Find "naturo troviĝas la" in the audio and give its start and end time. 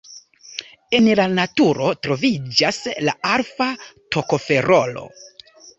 1.33-3.17